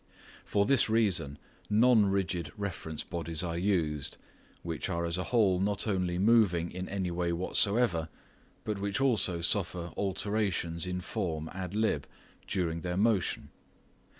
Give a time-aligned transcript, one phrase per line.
[0.43, 1.37] For this reason
[1.69, 4.17] non rigid reference bodies are used,
[4.63, 8.09] which are as a whole not only moving in any way whatsoever,
[8.63, 12.07] but which also suffer alterations in form ad lib.
[12.47, 13.51] during their motion.